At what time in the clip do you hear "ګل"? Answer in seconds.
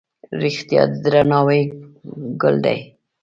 2.41-2.55